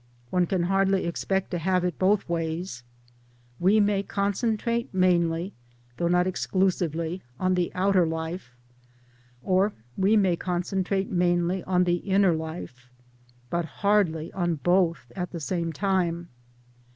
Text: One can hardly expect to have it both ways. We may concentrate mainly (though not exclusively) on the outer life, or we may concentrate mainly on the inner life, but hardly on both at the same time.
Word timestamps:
One 0.31 0.47
can 0.47 0.63
hardly 0.63 1.05
expect 1.05 1.51
to 1.51 1.59
have 1.59 1.83
it 1.83 1.99
both 1.99 2.27
ways. 2.27 2.81
We 3.59 3.79
may 3.79 4.01
concentrate 4.01 4.91
mainly 4.91 5.53
(though 5.97 6.07
not 6.07 6.25
exclusively) 6.25 7.21
on 7.39 7.53
the 7.53 7.71
outer 7.75 8.07
life, 8.07 8.55
or 9.43 9.73
we 9.95 10.17
may 10.17 10.35
concentrate 10.37 11.11
mainly 11.11 11.63
on 11.65 11.83
the 11.83 11.97
inner 11.97 12.33
life, 12.33 12.89
but 13.51 13.65
hardly 13.85 14.33
on 14.33 14.55
both 14.55 15.11
at 15.15 15.29
the 15.29 15.39
same 15.39 15.71
time. 15.71 16.29